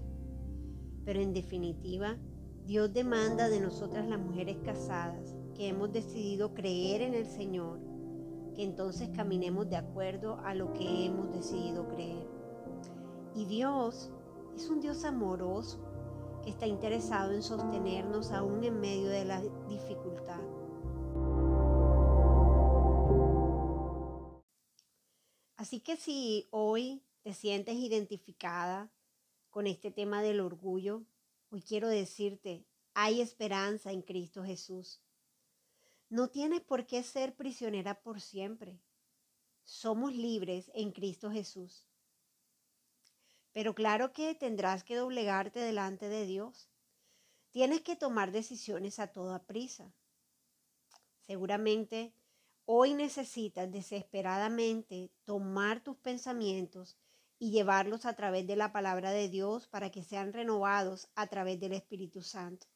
Pero 1.05 1.21
en 1.21 1.33
definitiva, 1.33 2.17
Dios 2.65 2.93
demanda 2.93 3.49
de 3.49 3.61
nosotras 3.61 4.07
las 4.07 4.21
mujeres 4.21 4.59
casadas 4.63 5.35
que 5.55 5.69
hemos 5.69 5.91
decidido 5.91 6.55
creer 6.55 7.01
en 7.01 7.15
el 7.15 7.25
Señor, 7.25 7.81
que 8.59 8.65
entonces 8.65 9.09
caminemos 9.15 9.71
de 9.71 9.77
acuerdo 9.77 10.41
a 10.45 10.53
lo 10.53 10.73
que 10.73 11.07
hemos 11.07 11.33
decidido 11.33 11.87
creer. 11.87 12.27
Y 13.37 13.45
Dios 13.45 14.11
es 14.57 14.69
un 14.69 14.81
Dios 14.81 15.05
amoroso 15.05 15.79
que 16.43 16.51
está 16.51 16.67
interesado 16.67 17.35
en 17.35 17.45
sostenernos 17.45 18.33
aún 18.33 18.65
en 18.65 18.81
medio 18.81 19.11
de 19.11 19.25
la 19.25 19.41
dificultad. 19.69 20.41
Así 25.55 25.79
que 25.79 25.97
si 25.97 26.49
hoy 26.51 27.05
te 27.23 27.35
sientes 27.35 27.77
identificada 27.77 28.91
con 29.51 29.69
este 29.69 29.93
tema 29.93 30.21
del 30.21 30.41
orgullo, 30.41 31.05
hoy 31.51 31.63
quiero 31.63 31.87
decirte, 31.87 32.67
hay 32.95 33.21
esperanza 33.21 33.93
en 33.93 34.03
Cristo 34.03 34.43
Jesús. 34.43 35.01
No 36.11 36.29
tienes 36.29 36.63
por 36.63 36.87
qué 36.87 37.03
ser 37.03 37.37
prisionera 37.37 38.01
por 38.01 38.23
siempre. 38.23 38.81
Somos 39.65 40.15
libres 40.15 40.71
en 40.75 40.91
Cristo 40.91 41.31
Jesús. 41.31 41.87
Pero 43.53 43.75
claro 43.75 44.15
que 44.15 44.35
tendrás 44.35 44.85
que 44.85 44.97
doblegarte 44.97 45.61
delante 45.61 46.09
de 46.09 46.25
Dios. 46.25 46.71
Tienes 47.51 47.83
que 47.83 47.95
tomar 47.95 48.33
decisiones 48.33 48.99
a 48.99 49.09
toda 49.09 49.45
prisa. 49.45 49.93
Seguramente 51.21 52.15
hoy 52.65 52.95
necesitas 52.95 53.71
desesperadamente 53.71 55.11
tomar 55.27 55.83
tus 55.83 55.99
pensamientos 55.99 56.97
y 57.39 57.51
llevarlos 57.51 58.07
a 58.07 58.15
través 58.15 58.47
de 58.47 58.57
la 58.57 58.73
palabra 58.73 59.11
de 59.11 59.29
Dios 59.29 59.67
para 59.67 59.91
que 59.91 60.03
sean 60.03 60.33
renovados 60.33 61.09
a 61.15 61.27
través 61.27 61.61
del 61.61 61.75
Espíritu 61.75 62.23
Santo. 62.23 62.67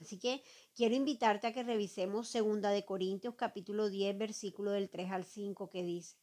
Así 0.00 0.18
que 0.18 0.42
quiero 0.74 0.94
invitarte 0.94 1.46
a 1.46 1.52
que 1.52 1.62
revisemos 1.62 2.32
2 2.32 2.60
de 2.62 2.84
Corintios 2.84 3.34
capítulo 3.34 3.88
10 3.88 4.18
versículo 4.18 4.70
del 4.70 4.90
3 4.90 5.10
al 5.12 5.24
5 5.24 5.70
que 5.70 5.82
dice, 5.82 6.16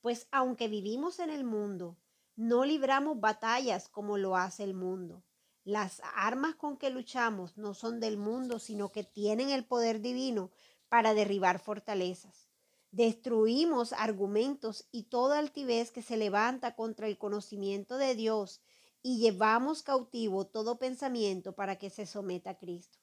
pues 0.00 0.26
aunque 0.30 0.68
vivimos 0.68 1.18
en 1.18 1.30
el 1.30 1.44
mundo, 1.44 1.96
no 2.36 2.64
libramos 2.64 3.20
batallas 3.20 3.88
como 3.88 4.18
lo 4.18 4.36
hace 4.36 4.64
el 4.64 4.74
mundo. 4.74 5.24
Las 5.64 6.02
armas 6.14 6.56
con 6.56 6.76
que 6.76 6.90
luchamos 6.90 7.56
no 7.56 7.72
son 7.72 8.00
del 8.00 8.18
mundo, 8.18 8.58
sino 8.58 8.92
que 8.92 9.04
tienen 9.04 9.50
el 9.50 9.64
poder 9.64 10.00
divino 10.00 10.50
para 10.88 11.14
derribar 11.14 11.58
fortalezas. 11.58 12.50
Destruimos 12.90 13.92
argumentos 13.92 14.86
y 14.92 15.04
toda 15.04 15.38
altivez 15.38 15.90
que 15.90 16.02
se 16.02 16.16
levanta 16.16 16.76
contra 16.76 17.06
el 17.06 17.16
conocimiento 17.16 17.96
de 17.96 18.14
Dios 18.14 18.60
y 19.02 19.18
llevamos 19.18 19.82
cautivo 19.82 20.46
todo 20.46 20.78
pensamiento 20.78 21.54
para 21.54 21.76
que 21.76 21.90
se 21.90 22.06
someta 22.06 22.50
a 22.50 22.58
Cristo. 22.58 22.98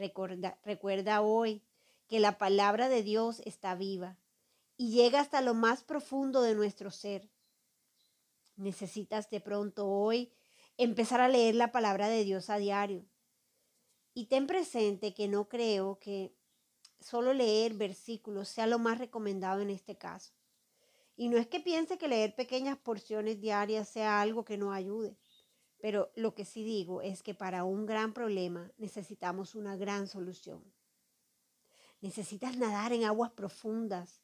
Recuerda, 0.00 1.20
hoy 1.20 1.62
que 2.08 2.20
la 2.20 2.38
palabra 2.38 2.88
de 2.88 3.02
Dios 3.02 3.40
está 3.44 3.74
viva 3.74 4.16
y 4.78 4.92
llega 4.92 5.20
hasta 5.20 5.42
lo 5.42 5.52
más 5.52 5.84
profundo 5.84 6.40
de 6.40 6.54
nuestro 6.54 6.90
ser 6.90 7.28
Necesitas 8.56 9.30
de 9.30 9.40
pronto 9.40 9.88
hoy 9.88 10.32
empezar 10.76 11.22
a 11.22 11.28
leer 11.28 11.54
la 11.54 11.72
palabra 11.72 12.08
de 12.08 12.24
Dios 12.24 12.50
a 12.50 12.58
diario. 12.58 13.06
Y 14.12 14.26
ten 14.26 14.46
presente 14.46 15.14
que 15.14 15.28
no 15.28 15.48
creo 15.48 15.98
que 15.98 16.34
solo 17.00 17.32
leer 17.32 17.72
versículos 17.72 18.48
sea 18.48 18.66
lo 18.66 18.78
más 18.78 18.98
recomendado 18.98 19.62
en 19.62 19.70
este 19.70 19.96
caso. 19.96 20.32
Y 21.16 21.28
no 21.28 21.38
es 21.38 21.46
que 21.46 21.60
piense 21.60 21.96
que 21.96 22.08
leer 22.08 22.34
pequeñas 22.34 22.76
porciones 22.76 23.40
diarias 23.40 23.88
sea 23.88 24.20
algo 24.20 24.44
que 24.44 24.58
no 24.58 24.72
ayude, 24.72 25.16
pero 25.80 26.10
lo 26.14 26.34
que 26.34 26.44
sí 26.44 26.64
digo 26.64 27.02
es 27.02 27.22
que 27.22 27.34
para 27.34 27.64
un 27.64 27.86
gran 27.86 28.12
problema 28.12 28.70
necesitamos 28.78 29.54
una 29.54 29.76
gran 29.76 30.06
solución. 30.06 30.62
Necesitas 32.00 32.56
nadar 32.56 32.92
en 32.92 33.04
aguas 33.04 33.30
profundas, 33.32 34.22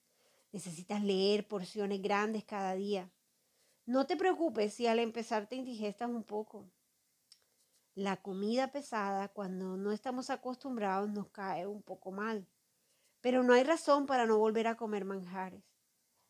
necesitas 0.52 1.02
leer 1.02 1.46
porciones 1.46 2.00
grandes 2.00 2.44
cada 2.44 2.74
día, 2.74 3.10
no 3.86 4.04
te 4.04 4.16
preocupes 4.16 4.74
si 4.74 4.88
al 4.88 4.98
empezar 4.98 5.46
te 5.46 5.54
indigestas 5.54 6.10
un 6.10 6.24
poco. 6.24 6.68
La 7.94 8.16
comida 8.16 8.72
pesada, 8.72 9.28
cuando 9.28 9.76
no 9.76 9.92
estamos 9.92 10.28
acostumbrados, 10.28 11.08
nos 11.08 11.28
cae 11.28 11.68
un 11.68 11.82
poco 11.82 12.10
mal. 12.10 12.48
Pero 13.20 13.44
no 13.44 13.52
hay 13.52 13.62
razón 13.62 14.06
para 14.06 14.26
no 14.26 14.38
volver 14.38 14.66
a 14.66 14.76
comer 14.76 15.04
manjares. 15.04 15.62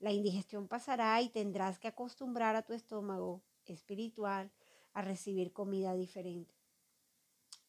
La 0.00 0.12
indigestión 0.12 0.68
pasará 0.68 1.23
y 1.23 1.30
tendrás 1.30 1.78
que 1.78 1.88
acostumbrar 1.88 2.56
a 2.56 2.62
tu 2.62 2.75
estómago 2.75 3.42
espiritual 3.64 4.52
a 4.96 5.02
recibir 5.02 5.52
comida 5.52 5.94
diferente. 5.94 6.54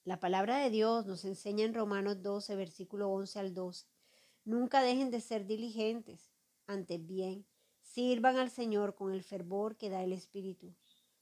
La 0.05 0.21
palabra 0.21 0.59
de 0.59 0.69
Dios 0.69 1.05
nos 1.05 1.25
enseña 1.25 1.65
en 1.65 1.73
Romanos 1.73 2.23
12, 2.23 2.55
versículo 2.55 3.09
11 3.09 3.39
al 3.39 3.53
12. 3.53 3.85
Nunca 4.45 4.81
dejen 4.81 5.11
de 5.11 5.19
ser 5.19 5.45
diligentes, 5.45 6.31
antes 6.67 7.05
bien, 7.05 7.45
Sirvan 7.81 8.37
al 8.37 8.49
Señor 8.49 8.95
con 8.95 9.11
el 9.11 9.23
fervor 9.23 9.75
que 9.75 9.89
da 9.89 10.03
el 10.03 10.13
Espíritu. 10.13 10.75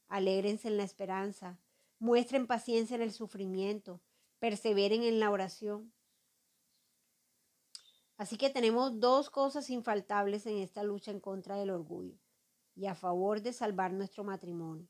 Alégrense 0.08 0.68
en 0.68 0.78
la 0.78 0.84
esperanza. 0.84 1.60
Muestren 2.00 2.48
paciencia 2.48 2.96
en 2.96 3.02
el 3.02 3.14
sufrimiento. 3.14 4.02
Perseveren 4.40 5.04
en 5.04 5.20
la 5.20 5.32
oración. 5.32 5.94
Así 8.18 8.38
que 8.38 8.50
tenemos 8.50 9.00
dos 9.00 9.30
cosas 9.30 9.70
infaltables 9.70 10.46
en 10.46 10.58
esta 10.58 10.84
lucha 10.84 11.12
en 11.12 11.20
contra 11.20 11.56
del 11.56 11.70
orgullo 11.70 12.18
y 12.76 12.88
a 12.88 12.96
favor 12.96 13.42
de 13.42 13.54
salvar 13.54 13.94
nuestro 13.94 14.24
matrimonio. 14.24 14.90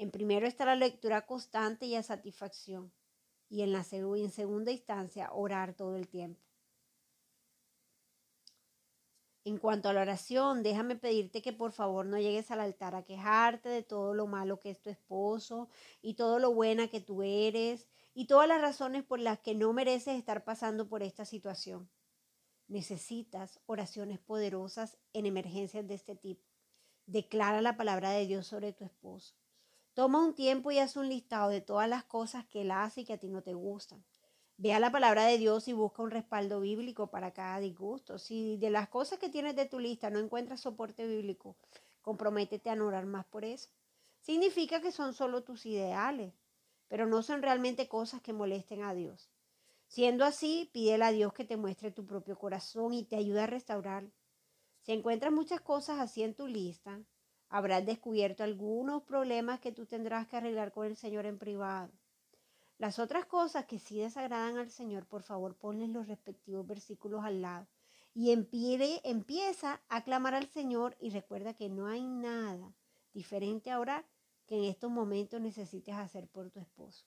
En 0.00 0.10
primero 0.10 0.46
está 0.46 0.64
la 0.64 0.76
lectura 0.76 1.26
constante 1.26 1.84
y 1.84 1.94
a 1.94 2.02
satisfacción. 2.02 2.90
Y 3.50 3.60
en, 3.60 3.70
la, 3.70 3.84
segunda 3.84 4.72
instancia, 4.72 5.30
orar 5.30 5.74
todo 5.74 5.94
el 5.96 6.08
tiempo. 6.08 6.40
En 9.44 9.58
cuanto 9.58 9.90
a 9.90 9.92
la 9.92 10.00
oración, 10.00 10.62
déjame 10.62 10.96
pedirte 10.96 11.42
que 11.42 11.52
por 11.52 11.72
favor 11.72 12.06
no 12.06 12.18
llegues 12.18 12.50
al 12.50 12.60
altar 12.60 12.94
a 12.94 13.04
quejarte 13.04 13.68
de 13.68 13.82
todo 13.82 14.14
lo 14.14 14.26
malo 14.26 14.58
que 14.58 14.70
es 14.70 14.80
tu 14.80 14.88
esposo 14.88 15.68
y 16.00 16.14
todo 16.14 16.38
lo 16.38 16.54
buena 16.54 16.88
que 16.88 17.02
tú 17.02 17.22
eres 17.22 17.86
y 18.14 18.26
todas 18.26 18.48
las 18.48 18.62
razones 18.62 19.04
por 19.04 19.20
las 19.20 19.40
que 19.40 19.54
no 19.54 19.70
mereces 19.74 20.16
estar 20.16 20.44
pasando 20.44 20.88
por 20.88 21.02
esta 21.02 21.26
situación. 21.26 21.90
Necesitas 22.68 23.60
oraciones 23.66 24.18
poderosas 24.18 24.96
en 25.12 25.26
emergencias 25.26 25.86
de 25.86 25.92
este 25.92 26.16
tipo. 26.16 26.48
Declara 27.04 27.60
la 27.60 27.76
palabra 27.76 28.12
de 28.12 28.24
Dios 28.24 28.46
sobre 28.46 28.72
tu 28.72 28.86
esposo. 28.86 29.34
Toma 29.94 30.24
un 30.24 30.34
tiempo 30.34 30.70
y 30.70 30.78
haz 30.78 30.96
un 30.96 31.08
listado 31.08 31.50
de 31.50 31.60
todas 31.60 31.88
las 31.88 32.04
cosas 32.04 32.46
que 32.46 32.62
él 32.62 32.70
hace 32.70 33.00
y 33.00 33.04
que 33.04 33.14
a 33.14 33.18
ti 33.18 33.28
no 33.28 33.42
te 33.42 33.54
gustan. 33.54 34.04
Vea 34.56 34.78
la 34.78 34.92
palabra 34.92 35.24
de 35.24 35.38
Dios 35.38 35.68
y 35.68 35.72
busca 35.72 36.02
un 36.02 36.10
respaldo 36.10 36.60
bíblico 36.60 37.08
para 37.08 37.32
cada 37.32 37.60
disgusto. 37.60 38.18
Si 38.18 38.56
de 38.58 38.70
las 38.70 38.88
cosas 38.88 39.18
que 39.18 39.28
tienes 39.28 39.56
de 39.56 39.66
tu 39.66 39.78
lista 39.78 40.10
no 40.10 40.18
encuentras 40.18 40.60
soporte 40.60 41.06
bíblico, 41.06 41.56
comprométete 42.02 42.70
a 42.70 42.76
no 42.76 42.86
orar 42.86 43.06
más 43.06 43.24
por 43.26 43.44
eso. 43.44 43.70
Significa 44.20 44.80
que 44.80 44.92
son 44.92 45.14
solo 45.14 45.42
tus 45.42 45.66
ideales, 45.66 46.34
pero 46.88 47.06
no 47.06 47.22
son 47.22 47.42
realmente 47.42 47.88
cosas 47.88 48.20
que 48.20 48.32
molesten 48.32 48.82
a 48.82 48.94
Dios. 48.94 49.30
Siendo 49.86 50.24
así, 50.24 50.70
pídele 50.72 51.04
a 51.04 51.10
Dios 51.10 51.32
que 51.32 51.44
te 51.44 51.56
muestre 51.56 51.90
tu 51.90 52.06
propio 52.06 52.38
corazón 52.38 52.92
y 52.92 53.04
te 53.04 53.16
ayude 53.16 53.40
a 53.40 53.46
restaurarlo. 53.46 54.12
Si 54.82 54.92
encuentras 54.92 55.32
muchas 55.32 55.60
cosas 55.60 55.98
así 56.00 56.22
en 56.22 56.34
tu 56.34 56.46
lista, 56.46 57.00
habrás 57.50 57.84
descubierto 57.84 58.42
algunos 58.42 59.02
problemas 59.02 59.60
que 59.60 59.72
tú 59.72 59.84
tendrás 59.84 60.26
que 60.26 60.38
arreglar 60.38 60.72
con 60.72 60.86
el 60.86 60.96
Señor 60.96 61.26
en 61.26 61.38
privado. 61.38 61.92
Las 62.78 62.98
otras 62.98 63.26
cosas 63.26 63.66
que 63.66 63.78
sí 63.78 63.98
desagradan 63.98 64.56
al 64.56 64.70
Señor, 64.70 65.06
por 65.06 65.22
favor, 65.22 65.54
ponles 65.54 65.90
los 65.90 66.08
respectivos 66.08 66.66
versículos 66.66 67.22
al 67.22 67.42
lado. 67.42 67.66
Y 68.14 68.32
empieza 68.32 69.82
a 69.88 70.02
clamar 70.02 70.34
al 70.34 70.48
Señor 70.48 70.96
y 70.98 71.10
recuerda 71.10 71.52
que 71.52 71.68
no 71.68 71.86
hay 71.86 72.02
nada 72.02 72.74
diferente 73.12 73.70
ahora 73.70 74.06
que 74.46 74.56
en 74.56 74.64
estos 74.64 74.90
momentos 74.90 75.40
necesites 75.40 75.94
hacer 75.94 76.26
por 76.28 76.50
tu 76.50 76.58
esposo. 76.58 77.04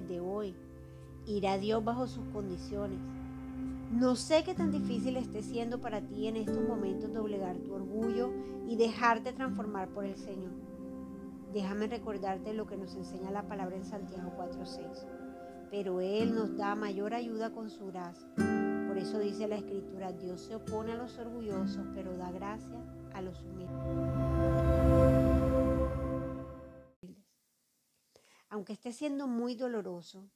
de 0.00 0.20
hoy, 0.20 0.54
ir 1.26 1.46
a 1.46 1.58
Dios 1.58 1.84
bajo 1.84 2.06
sus 2.06 2.24
condiciones. 2.28 2.98
No 3.90 4.14
sé 4.14 4.44
qué 4.44 4.54
tan 4.54 4.70
difícil 4.70 5.16
esté 5.16 5.42
siendo 5.42 5.80
para 5.80 6.00
ti 6.00 6.28
en 6.28 6.36
estos 6.36 6.62
momentos 6.62 7.12
doblegar 7.12 7.56
tu 7.58 7.74
orgullo 7.74 8.32
y 8.68 8.76
dejarte 8.76 9.32
transformar 9.32 9.88
por 9.88 10.04
el 10.04 10.16
Señor. 10.16 10.52
Déjame 11.52 11.88
recordarte 11.88 12.54
lo 12.54 12.66
que 12.66 12.76
nos 12.76 12.94
enseña 12.94 13.32
la 13.32 13.48
palabra 13.48 13.74
en 13.74 13.84
Santiago 13.84 14.32
4:6. 14.36 15.06
Pero 15.72 16.00
Él 16.00 16.36
nos 16.36 16.56
da 16.56 16.76
mayor 16.76 17.14
ayuda 17.14 17.50
con 17.50 17.68
su 17.68 17.86
gracia. 17.86 18.28
Por 18.86 18.96
eso 18.96 19.18
dice 19.18 19.48
la 19.48 19.56
Escritura, 19.56 20.12
Dios 20.12 20.42
se 20.42 20.54
opone 20.54 20.92
a 20.92 20.96
los 20.96 21.18
orgullosos, 21.18 21.88
pero 21.92 22.16
da 22.16 22.30
gracia 22.30 22.78
a 23.12 23.20
los 23.20 23.42
humildes. 23.42 23.70
Aunque 28.48 28.72
esté 28.72 28.92
siendo 28.92 29.26
muy 29.26 29.56
doloroso, 29.56 30.30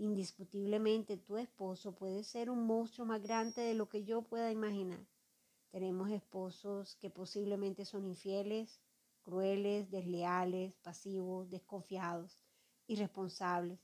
indiscutiblemente 0.00 1.18
tu 1.18 1.36
esposo 1.36 1.94
puede 1.94 2.24
ser 2.24 2.48
un 2.48 2.66
monstruo 2.66 3.06
más 3.06 3.22
grande 3.22 3.60
de 3.60 3.74
lo 3.74 3.88
que 3.90 4.02
yo 4.02 4.22
pueda 4.22 4.50
imaginar. 4.50 5.06
Tenemos 5.70 6.10
esposos 6.10 6.96
que 6.96 7.10
posiblemente 7.10 7.84
son 7.84 8.06
infieles, 8.06 8.80
crueles, 9.22 9.90
desleales, 9.90 10.74
pasivos, 10.82 11.50
desconfiados, 11.50 12.42
irresponsables, 12.86 13.78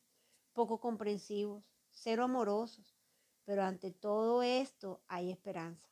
poco 0.55 0.81
comprensivos, 0.81 1.71
cero 1.91 2.25
amorosos, 2.25 2.97
pero 3.45 3.63
ante 3.63 3.91
todo 3.91 4.43
esto 4.43 5.03
hay 5.09 5.31
esperanza. 5.31 5.87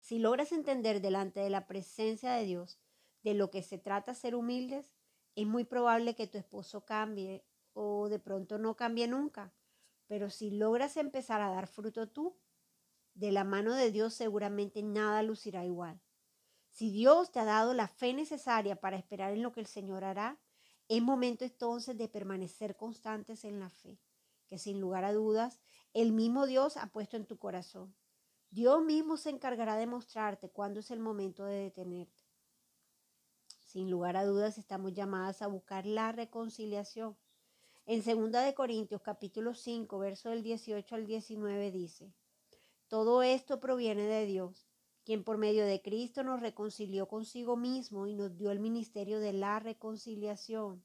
Si 0.00 0.18
logras 0.18 0.50
entender 0.50 1.02
delante 1.02 1.40
de 1.40 1.50
la 1.50 1.66
presencia 1.66 2.32
de 2.32 2.46
Dios 2.46 2.78
de 3.22 3.34
lo 3.34 3.50
que 3.50 3.62
se 3.62 3.76
trata 3.76 4.14
ser 4.14 4.34
humildes, 4.34 4.94
es 5.36 5.46
muy 5.46 5.64
probable 5.64 6.16
que 6.16 6.26
tu 6.26 6.38
esposo 6.38 6.86
cambie 6.86 7.44
o 7.82 8.10
de 8.10 8.18
pronto 8.18 8.58
no 8.58 8.76
cambie 8.76 9.08
nunca. 9.08 9.54
Pero 10.06 10.28
si 10.28 10.50
logras 10.50 10.96
empezar 10.98 11.40
a 11.40 11.50
dar 11.50 11.66
fruto 11.66 12.08
tú, 12.08 12.36
de 13.14 13.32
la 13.32 13.44
mano 13.44 13.74
de 13.74 13.90
Dios 13.90 14.12
seguramente 14.12 14.82
nada 14.82 15.22
lucirá 15.22 15.64
igual. 15.64 16.00
Si 16.68 16.90
Dios 16.90 17.32
te 17.32 17.40
ha 17.40 17.44
dado 17.44 17.72
la 17.72 17.88
fe 17.88 18.12
necesaria 18.12 18.76
para 18.76 18.96
esperar 18.96 19.32
en 19.32 19.42
lo 19.42 19.52
que 19.52 19.60
el 19.60 19.66
Señor 19.66 20.04
hará, 20.04 20.38
es 20.88 21.00
momento 21.00 21.44
entonces 21.44 21.96
de 21.96 22.08
permanecer 22.08 22.76
constantes 22.76 23.44
en 23.44 23.60
la 23.60 23.70
fe, 23.70 23.98
que 24.46 24.58
sin 24.58 24.80
lugar 24.80 25.04
a 25.04 25.12
dudas 25.12 25.60
el 25.94 26.12
mismo 26.12 26.46
Dios 26.46 26.76
ha 26.76 26.86
puesto 26.88 27.16
en 27.16 27.26
tu 27.26 27.38
corazón. 27.38 27.94
Dios 28.50 28.82
mismo 28.82 29.16
se 29.16 29.30
encargará 29.30 29.76
de 29.76 29.86
mostrarte 29.86 30.50
cuándo 30.50 30.80
es 30.80 30.90
el 30.90 30.98
momento 30.98 31.44
de 31.44 31.62
detenerte. 31.62 32.24
Sin 33.60 33.90
lugar 33.90 34.16
a 34.16 34.24
dudas 34.24 34.58
estamos 34.58 34.92
llamadas 34.92 35.42
a 35.42 35.46
buscar 35.46 35.86
la 35.86 36.12
reconciliación. 36.12 37.16
En 37.92 38.04
2 38.04 38.30
de 38.44 38.54
Corintios 38.54 39.02
capítulo 39.02 39.52
5, 39.52 39.98
verso 39.98 40.30
del 40.30 40.44
18 40.44 40.94
al 40.94 41.06
19 41.08 41.72
dice: 41.72 42.14
Todo 42.86 43.24
esto 43.24 43.58
proviene 43.58 44.04
de 44.04 44.26
Dios, 44.26 44.68
quien 45.04 45.24
por 45.24 45.38
medio 45.38 45.66
de 45.66 45.82
Cristo 45.82 46.22
nos 46.22 46.38
reconcilió 46.38 47.08
consigo 47.08 47.56
mismo 47.56 48.06
y 48.06 48.14
nos 48.14 48.36
dio 48.36 48.52
el 48.52 48.60
ministerio 48.60 49.18
de 49.18 49.32
la 49.32 49.58
reconciliación. 49.58 50.84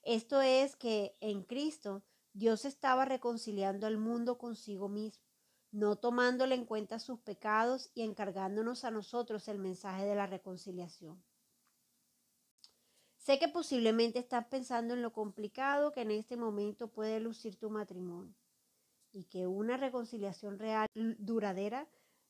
Esto 0.00 0.40
es 0.40 0.76
que 0.76 1.14
en 1.20 1.42
Cristo 1.42 2.04
Dios 2.32 2.64
estaba 2.64 3.04
reconciliando 3.04 3.86
al 3.86 3.98
mundo 3.98 4.38
consigo 4.38 4.88
mismo, 4.88 5.26
no 5.72 5.96
tomándole 5.96 6.54
en 6.54 6.64
cuenta 6.64 6.98
sus 7.00 7.20
pecados 7.20 7.90
y 7.92 8.00
encargándonos 8.00 8.84
a 8.86 8.90
nosotros 8.90 9.46
el 9.48 9.58
mensaje 9.58 10.06
de 10.06 10.14
la 10.14 10.26
reconciliación. 10.26 11.22
Sé 13.26 13.40
que 13.40 13.48
posiblemente 13.48 14.20
estás 14.20 14.46
pensando 14.46 14.94
en 14.94 15.02
lo 15.02 15.12
complicado 15.12 15.90
que 15.90 16.02
en 16.02 16.12
este 16.12 16.36
momento 16.36 16.86
puede 16.86 17.18
lucir 17.18 17.56
tu 17.56 17.70
matrimonio 17.70 18.36
y 19.10 19.24
que 19.24 19.48
una 19.48 19.76
reconciliación 19.76 20.60
real 20.60 20.86
duradera 20.94 21.88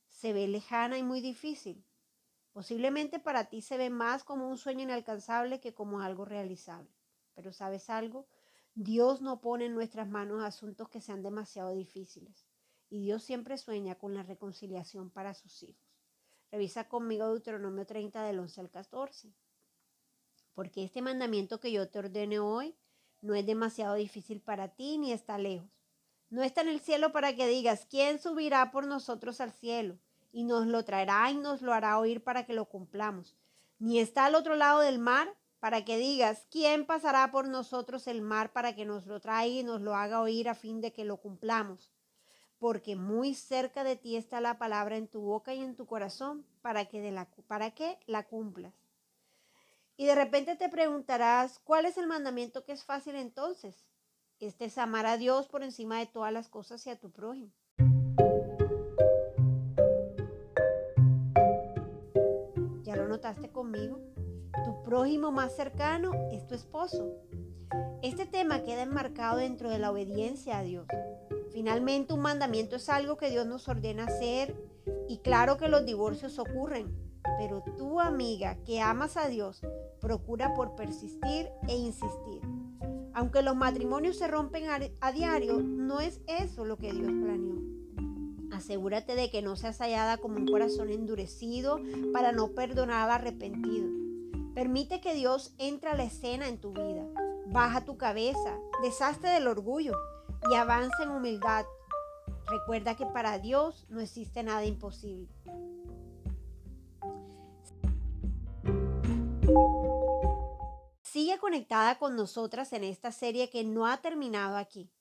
se 0.08 0.32
ve 0.32 0.48
lejana 0.48 0.96
y 0.96 1.02
muy 1.02 1.20
difícil. 1.20 1.84
Posiblemente 2.50 3.18
para 3.18 3.50
ti 3.50 3.60
se 3.60 3.76
ve 3.76 3.90
más 3.90 4.24
como 4.24 4.48
un 4.48 4.56
sueño 4.56 4.84
inalcanzable 4.84 5.60
que 5.60 5.74
como 5.74 6.00
algo 6.00 6.24
realizable. 6.24 6.88
Pero 7.34 7.52
sabes 7.52 7.90
algo, 7.90 8.26
Dios 8.74 9.20
no 9.20 9.42
pone 9.42 9.66
en 9.66 9.74
nuestras 9.74 10.08
manos 10.08 10.42
asuntos 10.42 10.88
que 10.88 11.02
sean 11.02 11.22
demasiado 11.22 11.74
difíciles. 11.74 12.46
Y 12.88 13.02
Dios 13.02 13.22
siempre 13.22 13.58
sueña 13.58 13.96
con 13.96 14.14
la 14.14 14.22
reconciliación 14.22 15.10
para 15.10 15.34
sus 15.34 15.62
hijos. 15.62 16.00
Revisa 16.50 16.88
conmigo 16.88 17.28
Deuteronomio 17.28 17.84
30 17.84 18.22
del 18.22 18.38
11 18.38 18.60
al 18.62 18.70
14 18.70 19.34
porque 20.56 20.82
este 20.82 21.02
mandamiento 21.02 21.60
que 21.60 21.70
yo 21.70 21.86
te 21.86 21.98
ordene 21.98 22.38
hoy 22.38 22.74
no 23.20 23.34
es 23.34 23.44
demasiado 23.44 23.94
difícil 23.94 24.40
para 24.40 24.68
ti 24.68 24.96
ni 24.96 25.12
está 25.12 25.36
lejos. 25.36 25.68
No 26.30 26.42
está 26.42 26.62
en 26.62 26.68
el 26.68 26.80
cielo 26.80 27.12
para 27.12 27.36
que 27.36 27.46
digas, 27.46 27.86
¿quién 27.90 28.18
subirá 28.18 28.70
por 28.70 28.86
nosotros 28.86 29.42
al 29.42 29.52
cielo? 29.52 29.98
Y 30.32 30.44
nos 30.44 30.66
lo 30.66 30.82
traerá 30.82 31.30
y 31.30 31.36
nos 31.36 31.60
lo 31.60 31.74
hará 31.74 31.98
oír 31.98 32.24
para 32.24 32.46
que 32.46 32.54
lo 32.54 32.64
cumplamos. 32.64 33.36
Ni 33.78 34.00
está 34.00 34.24
al 34.24 34.34
otro 34.34 34.56
lado 34.56 34.80
del 34.80 34.98
mar 34.98 35.36
para 35.60 35.84
que 35.84 35.98
digas, 35.98 36.46
¿quién 36.50 36.86
pasará 36.86 37.30
por 37.30 37.46
nosotros 37.46 38.06
el 38.06 38.22
mar 38.22 38.54
para 38.54 38.74
que 38.74 38.86
nos 38.86 39.06
lo 39.06 39.20
traiga 39.20 39.60
y 39.60 39.62
nos 39.62 39.82
lo 39.82 39.94
haga 39.94 40.22
oír 40.22 40.48
a 40.48 40.54
fin 40.54 40.80
de 40.80 40.90
que 40.90 41.04
lo 41.04 41.18
cumplamos? 41.18 41.92
Porque 42.58 42.96
muy 42.96 43.34
cerca 43.34 43.84
de 43.84 43.96
ti 43.96 44.16
está 44.16 44.40
la 44.40 44.56
palabra 44.56 44.96
en 44.96 45.06
tu 45.06 45.20
boca 45.20 45.52
y 45.52 45.62
en 45.62 45.76
tu 45.76 45.84
corazón 45.84 46.46
para 46.62 46.86
que, 46.86 47.02
de 47.02 47.12
la, 47.12 47.28
para 47.46 47.72
que 47.72 47.98
la 48.06 48.26
cumplas. 48.26 48.85
Y 49.98 50.04
de 50.04 50.14
repente 50.14 50.56
te 50.56 50.68
preguntarás, 50.68 51.58
¿cuál 51.60 51.86
es 51.86 51.96
el 51.96 52.06
mandamiento 52.06 52.64
que 52.64 52.72
es 52.72 52.84
fácil 52.84 53.16
entonces? 53.16 53.86
Este 54.40 54.66
es 54.66 54.76
amar 54.76 55.06
a 55.06 55.16
Dios 55.16 55.48
por 55.48 55.62
encima 55.62 55.98
de 55.98 56.06
todas 56.06 56.30
las 56.30 56.50
cosas 56.50 56.86
y 56.86 56.90
a 56.90 57.00
tu 57.00 57.10
prójimo. 57.10 57.50
¿Ya 62.82 62.94
lo 62.94 63.08
notaste 63.08 63.50
conmigo? 63.50 63.98
Tu 64.66 64.82
prójimo 64.82 65.32
más 65.32 65.56
cercano 65.56 66.12
es 66.30 66.46
tu 66.46 66.54
esposo. 66.54 67.14
Este 68.02 68.26
tema 68.26 68.62
queda 68.64 68.82
enmarcado 68.82 69.38
dentro 69.38 69.70
de 69.70 69.78
la 69.78 69.90
obediencia 69.90 70.58
a 70.58 70.62
Dios. 70.62 70.86
Finalmente, 71.52 72.12
un 72.12 72.20
mandamiento 72.20 72.76
es 72.76 72.90
algo 72.90 73.16
que 73.16 73.30
Dios 73.30 73.46
nos 73.46 73.66
ordena 73.66 74.04
hacer 74.04 74.54
y 75.08 75.18
claro 75.18 75.56
que 75.56 75.68
los 75.68 75.86
divorcios 75.86 76.38
ocurren, 76.38 76.94
pero 77.38 77.64
tú, 77.78 77.98
amiga, 77.98 78.58
que 78.64 78.80
amas 78.80 79.16
a 79.16 79.28
Dios, 79.28 79.62
procura 80.00 80.54
por 80.54 80.74
persistir 80.76 81.48
e 81.68 81.76
insistir. 81.76 82.40
Aunque 83.14 83.42
los 83.42 83.56
matrimonios 83.56 84.18
se 84.18 84.28
rompen 84.28 84.64
a, 84.68 85.12
diario, 85.12 85.60
no 85.62 86.00
es 86.00 86.20
eso 86.26 86.64
lo 86.64 86.76
que 86.76 86.92
Dios 86.92 87.10
planeó. 87.10 87.56
Asegúrate 88.52 89.14
de 89.14 89.30
que 89.30 89.42
no 89.42 89.56
seas 89.56 89.78
hallada 89.78 90.18
como 90.18 90.36
un 90.36 90.46
corazón 90.46 90.90
endurecido 90.90 91.80
para 92.12 92.32
no 92.32 92.48
perdonar 92.48 93.10
arrepentido. 93.10 93.88
Permite 94.54 95.00
que 95.00 95.14
Dios 95.14 95.54
entre 95.58 95.90
a 95.90 95.94
la 95.94 96.04
escena 96.04 96.48
en 96.48 96.58
tu 96.58 96.72
vida. 96.72 97.06
Baja 97.46 97.84
tu 97.84 97.96
cabeza, 97.96 98.58
deshazte 98.82 99.28
del 99.28 99.46
orgullo 99.46 99.94
y 100.50 100.54
avanza 100.54 101.02
en 101.02 101.10
humildad. 101.10 101.64
Recuerda 102.46 102.96
que 102.96 103.06
para 103.06 103.38
Dios 103.38 103.86
no 103.88 104.00
existe 104.00 104.42
nada 104.42 104.64
imposible. 104.64 105.28
Sigue 111.16 111.38
conectada 111.38 111.98
con 111.98 112.14
nosotras 112.14 112.74
en 112.74 112.84
esta 112.84 113.10
serie 113.10 113.48
que 113.48 113.64
no 113.64 113.86
ha 113.86 114.02
terminado 114.02 114.58
aquí. 114.58 114.92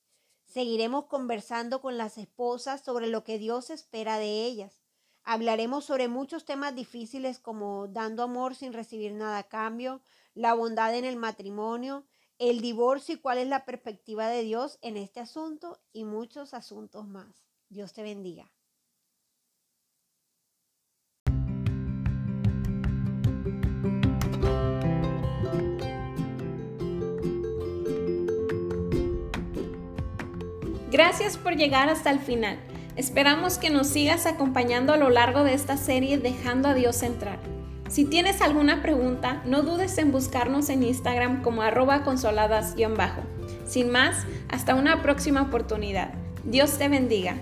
Seguiremos 0.46 1.04
conversando 1.08 1.82
con 1.82 1.98
las 1.98 2.16
esposas 2.16 2.82
sobre 2.82 3.08
lo 3.08 3.22
que 3.22 3.36
Dios 3.36 3.68
espera 3.68 4.18
de 4.18 4.46
ellas. 4.46 4.80
Hablaremos 5.24 5.84
sobre 5.84 6.08
muchos 6.08 6.46
temas 6.46 6.74
difíciles 6.74 7.38
como 7.38 7.88
dando 7.88 8.22
amor 8.22 8.54
sin 8.54 8.72
recibir 8.72 9.12
nada 9.12 9.36
a 9.36 9.48
cambio, 9.48 10.00
la 10.32 10.54
bondad 10.54 10.94
en 10.94 11.04
el 11.04 11.16
matrimonio, 11.16 12.06
el 12.38 12.62
divorcio 12.62 13.16
y 13.16 13.18
cuál 13.18 13.36
es 13.36 13.48
la 13.48 13.66
perspectiva 13.66 14.28
de 14.28 14.40
Dios 14.40 14.78
en 14.80 14.96
este 14.96 15.20
asunto 15.20 15.82
y 15.92 16.04
muchos 16.04 16.54
asuntos 16.54 17.06
más. 17.06 17.44
Dios 17.68 17.92
te 17.92 18.02
bendiga. 18.02 18.50
Gracias 30.96 31.36
por 31.36 31.56
llegar 31.56 31.90
hasta 31.90 32.08
el 32.08 32.20
final. 32.20 32.56
Esperamos 32.96 33.58
que 33.58 33.68
nos 33.68 33.86
sigas 33.86 34.24
acompañando 34.24 34.94
a 34.94 34.96
lo 34.96 35.10
largo 35.10 35.44
de 35.44 35.52
esta 35.52 35.76
serie 35.76 36.16
Dejando 36.16 36.70
a 36.70 36.74
Dios 36.74 37.02
entrar. 37.02 37.38
Si 37.86 38.06
tienes 38.06 38.40
alguna 38.40 38.80
pregunta, 38.80 39.42
no 39.44 39.60
dudes 39.60 39.98
en 39.98 40.10
buscarnos 40.10 40.70
en 40.70 40.82
Instagram 40.82 41.42
como 41.42 41.60
arroba 41.60 42.02
consoladas-bajo. 42.02 43.20
Sin 43.66 43.90
más, 43.90 44.24
hasta 44.48 44.74
una 44.74 45.02
próxima 45.02 45.42
oportunidad. 45.42 46.14
Dios 46.44 46.78
te 46.78 46.88
bendiga. 46.88 47.36